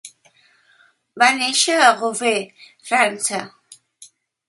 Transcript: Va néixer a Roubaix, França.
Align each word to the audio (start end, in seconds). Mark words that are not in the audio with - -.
Va 1.23 1.27
néixer 1.41 1.77
a 1.83 1.93
Roubaix, 2.01 2.67
França. 2.91 3.47